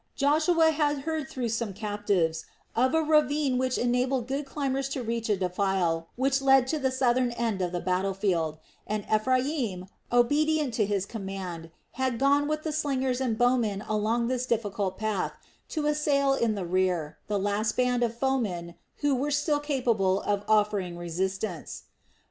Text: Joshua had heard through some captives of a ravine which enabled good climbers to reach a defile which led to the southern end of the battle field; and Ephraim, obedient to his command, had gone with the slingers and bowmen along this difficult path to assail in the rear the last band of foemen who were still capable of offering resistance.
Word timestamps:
Joshua 0.15 0.71
had 0.71 1.01
heard 1.01 1.29
through 1.29 1.49
some 1.49 1.73
captives 1.75 2.47
of 2.75 2.95
a 2.95 3.03
ravine 3.03 3.59
which 3.59 3.77
enabled 3.77 4.27
good 4.27 4.47
climbers 4.47 4.89
to 4.89 5.03
reach 5.03 5.29
a 5.29 5.37
defile 5.37 6.07
which 6.15 6.41
led 6.41 6.65
to 6.65 6.79
the 6.79 6.89
southern 6.89 7.29
end 7.33 7.61
of 7.61 7.71
the 7.71 7.79
battle 7.79 8.15
field; 8.15 8.57
and 8.87 9.05
Ephraim, 9.13 9.85
obedient 10.11 10.73
to 10.73 10.87
his 10.87 11.05
command, 11.05 11.69
had 12.01 12.17
gone 12.17 12.47
with 12.47 12.63
the 12.63 12.71
slingers 12.73 13.21
and 13.21 13.37
bowmen 13.37 13.83
along 13.87 14.27
this 14.27 14.47
difficult 14.47 14.97
path 14.97 15.33
to 15.69 15.85
assail 15.85 16.33
in 16.33 16.55
the 16.55 16.65
rear 16.65 17.19
the 17.27 17.37
last 17.37 17.77
band 17.77 18.01
of 18.01 18.17
foemen 18.17 18.73
who 19.01 19.13
were 19.13 19.29
still 19.29 19.59
capable 19.59 20.21
of 20.23 20.43
offering 20.47 20.97
resistance. 20.97 21.83